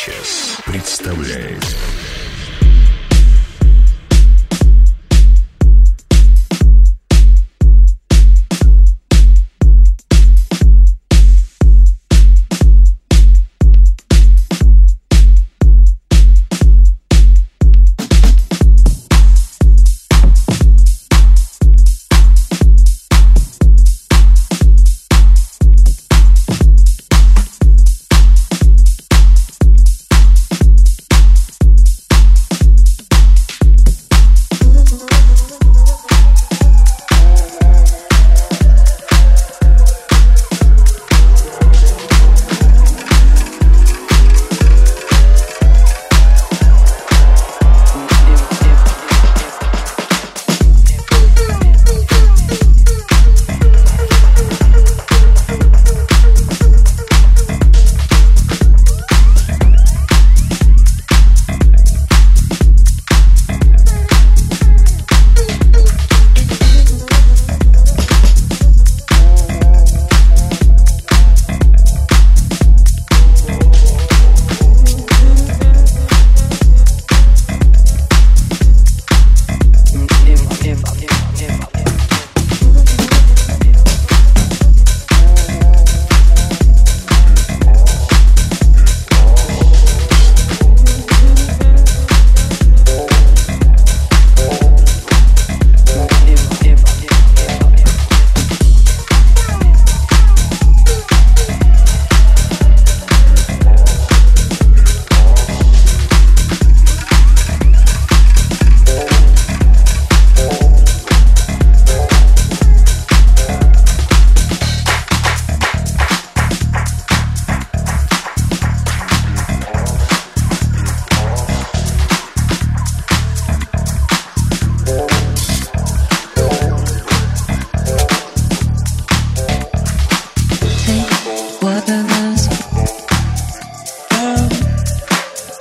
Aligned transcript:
Санчес 0.00 0.56
представляет 0.64 1.62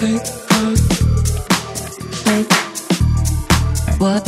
Wait, 0.01 0.21
what 3.99 4.25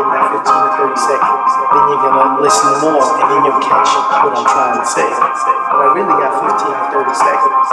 within 0.00 0.16
that 0.16 0.32
15 0.32 0.48
to 0.48 0.70
30 0.80 0.96
seconds. 0.96 1.50
Then 1.72 1.84
you're 1.92 2.00
gonna 2.00 2.40
listen 2.40 2.72
more, 2.80 3.04
and 3.20 3.26
then 3.28 3.44
you'll 3.44 3.60
catch 3.60 3.92
what 4.24 4.32
I'm 4.32 4.48
trying 4.48 4.80
to 4.80 4.86
say. 4.86 5.04
But 5.04 5.76
I 5.76 5.92
really 5.92 6.16
got 6.16 6.40
15 6.40 6.56
to 6.72 6.86
30 6.88 7.12
seconds. 7.14 7.66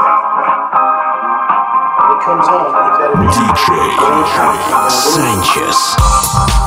When 2.03 2.11
it 2.11 2.21
comes 2.23 2.47
on, 2.51 2.67
it 2.67 2.99
better 2.99 3.15
be 3.15 3.27
DJ 3.31 3.95
Sanchez. 4.91 6.66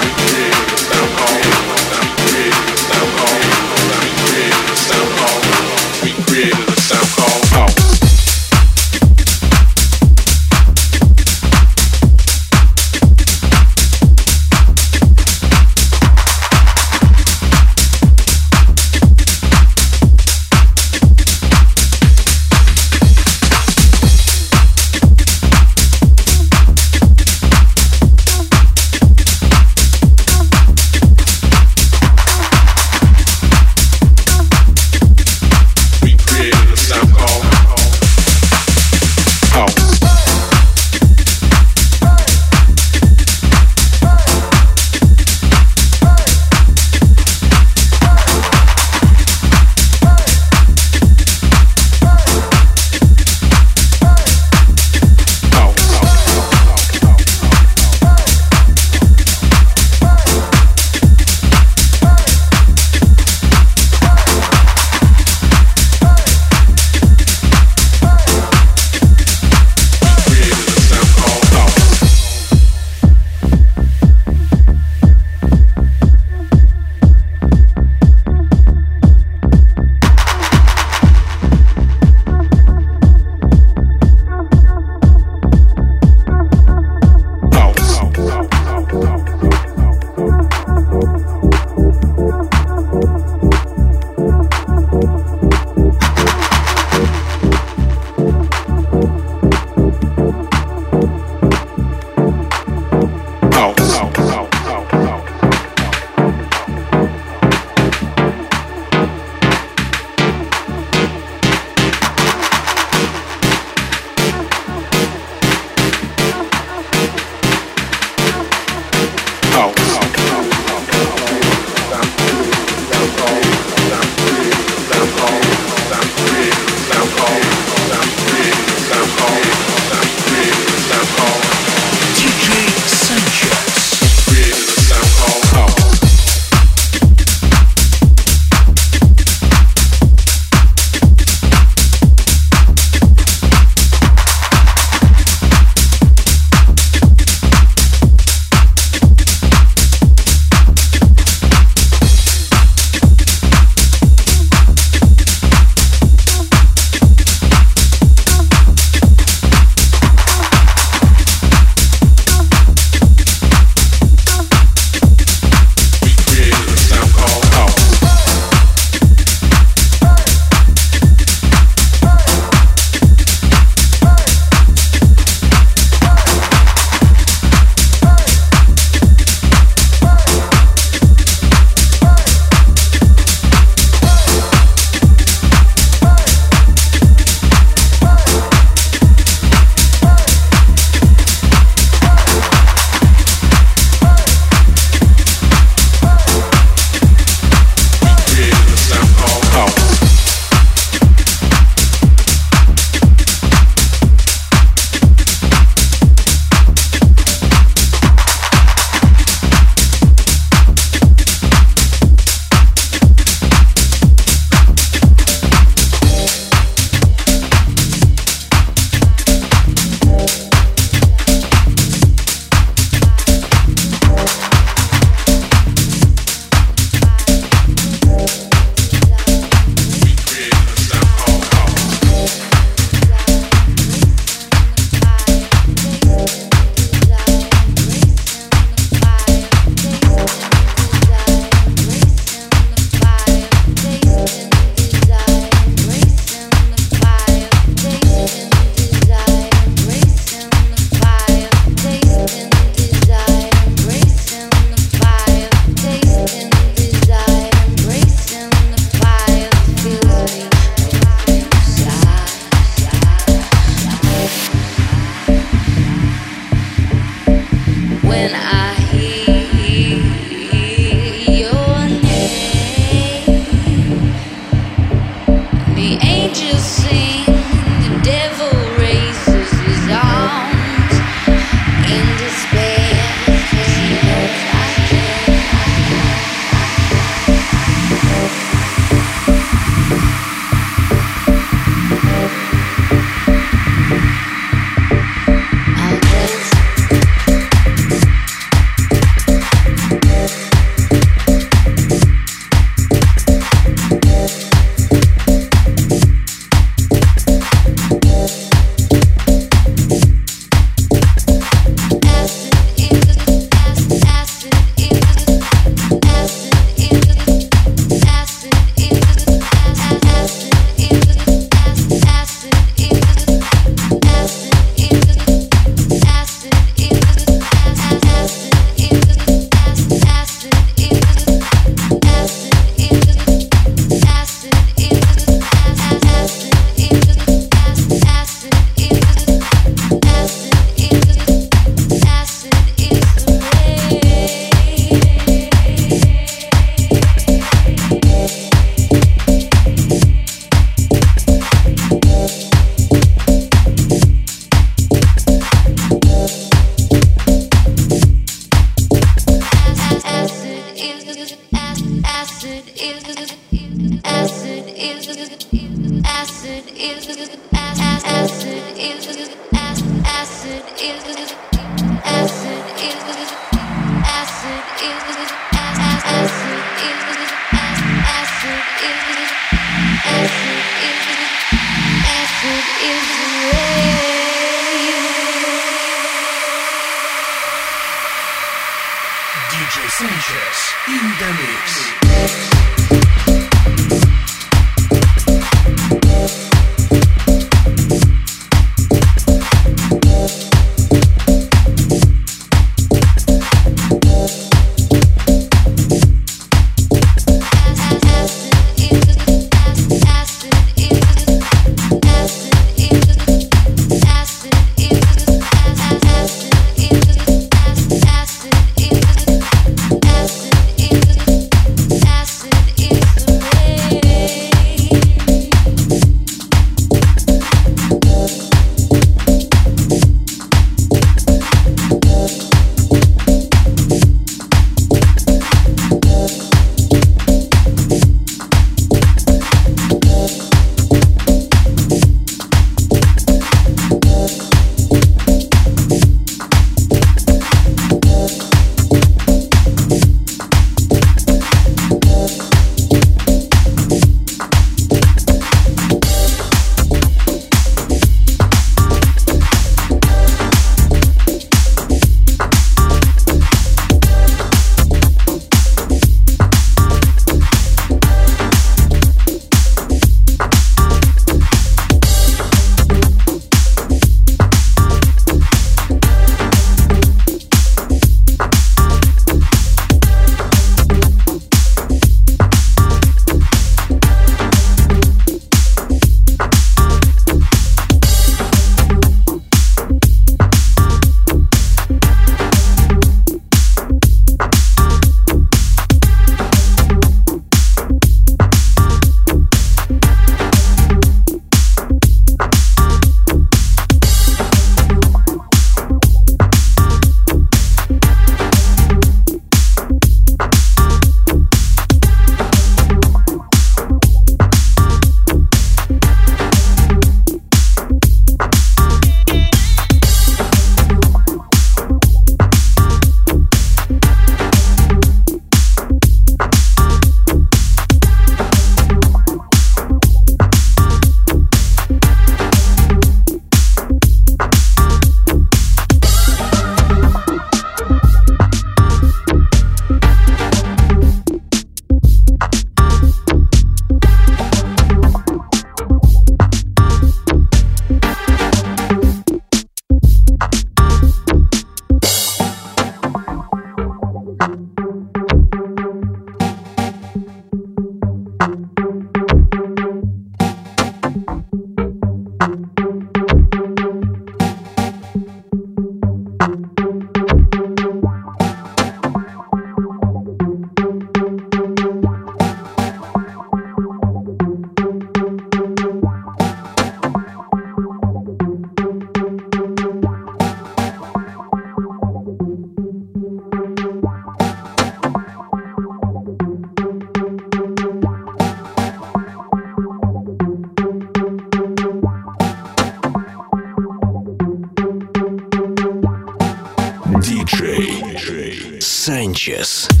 Sanchess. 599.41 600.00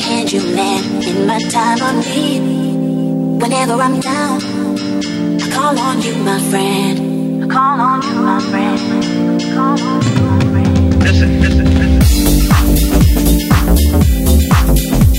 can 0.00 0.08
hand 0.08 0.32
you 0.32 0.40
man 0.54 1.02
in 1.02 1.26
my 1.26 1.38
time 1.50 1.80
of 1.82 2.06
need. 2.06 2.40
Whenever 3.40 3.74
I'm 3.74 4.00
down, 4.00 4.40
I 5.40 5.50
call 5.50 5.78
on 5.78 6.02
you, 6.02 6.14
my 6.16 6.40
friend. 6.50 7.44
I 7.44 7.46
call 7.46 7.80
on 7.80 8.02
you, 8.02 8.14
my 8.14 8.40
friend. 8.50 8.80
I 9.42 9.54
call 9.54 9.80
on 9.80 10.02
you, 10.06 10.22
my 10.22 10.40
friend. 10.50 11.02
Listen, 11.02 11.40
listen, 11.40 11.64
listen. 14.74 15.09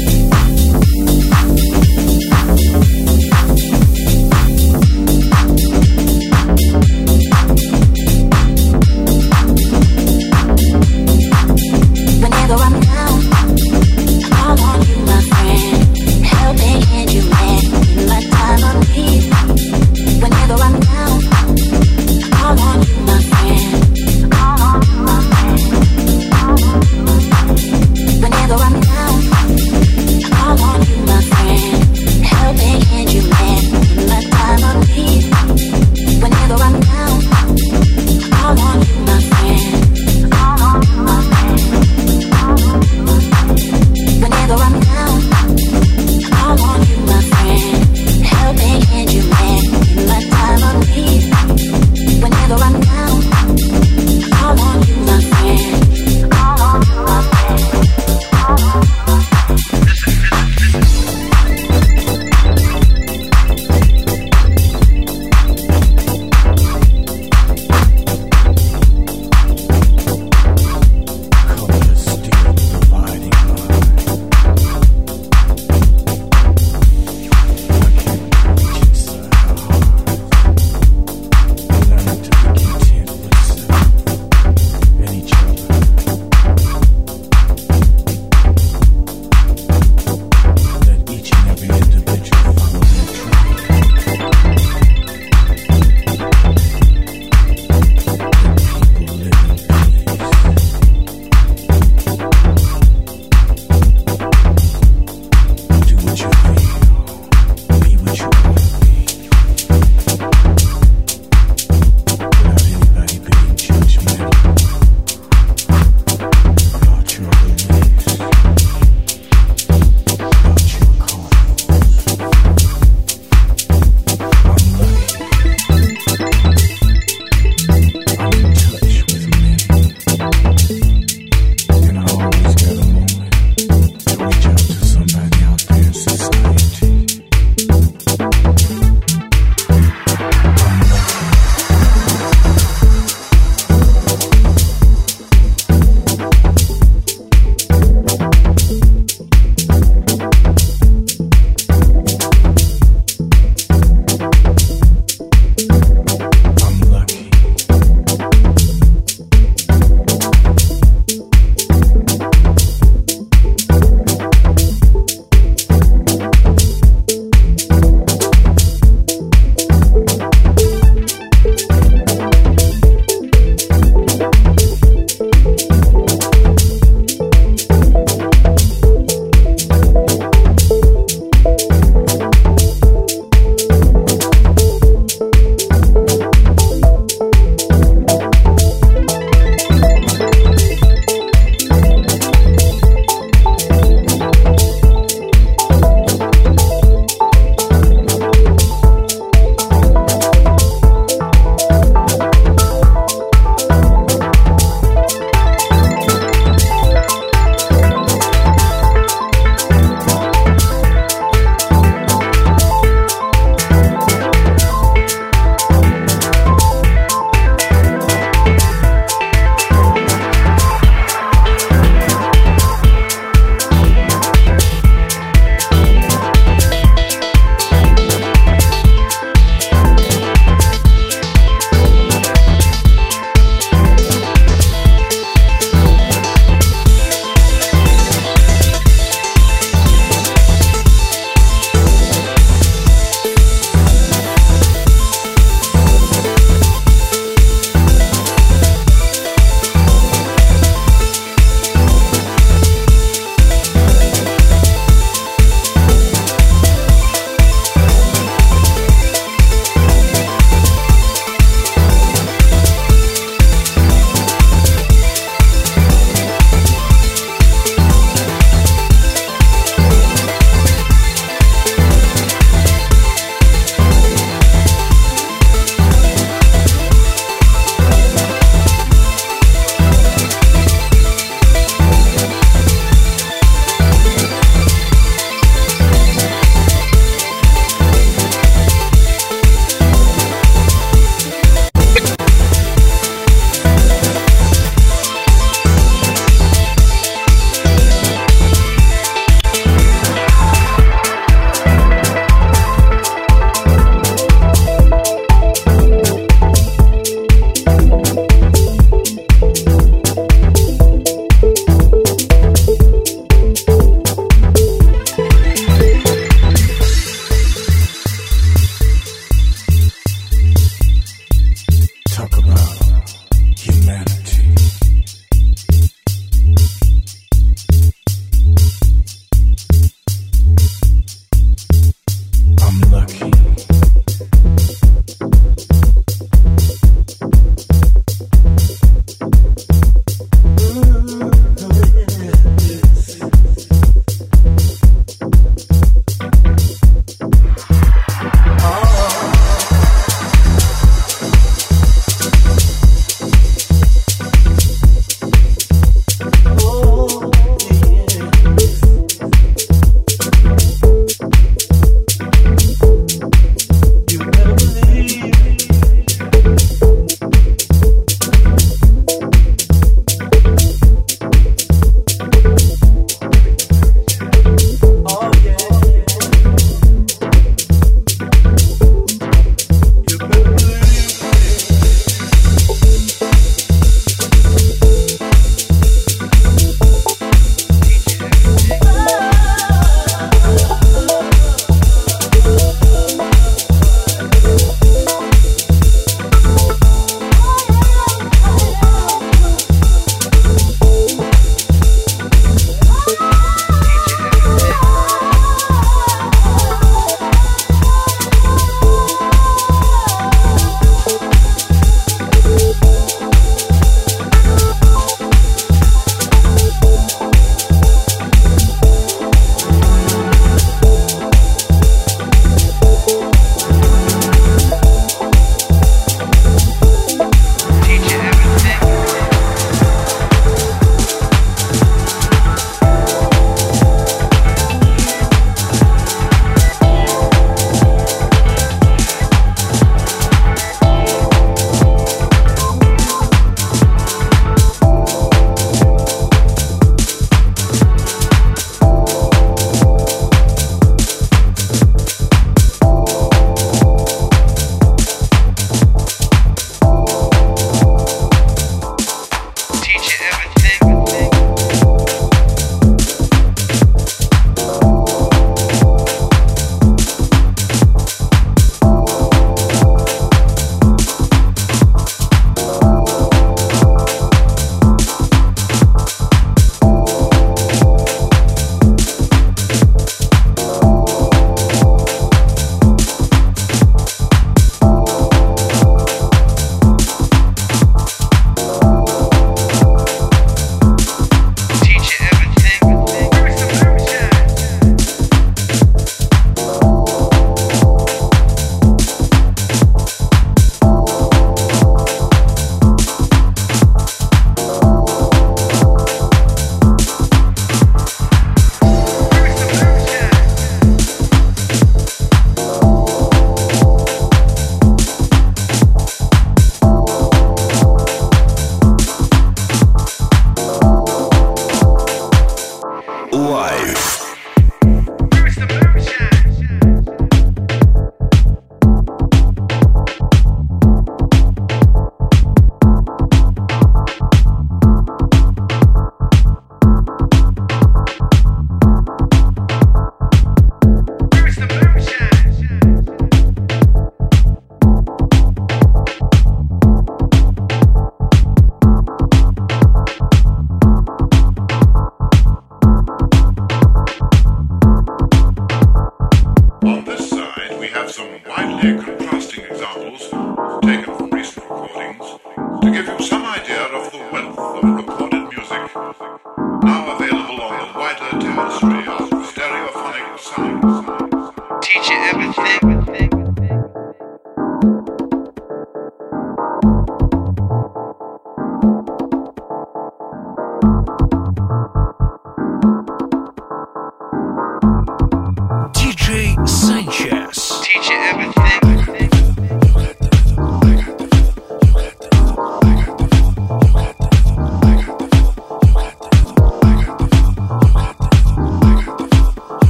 Israel. 568.60 569.31